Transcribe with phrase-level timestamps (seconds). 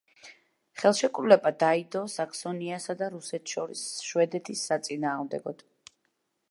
[0.83, 5.65] ხელშეკრულება დაიდო საქსონიასა და რუსეთს შორის შვედეთის საწინააღმდეგოდ.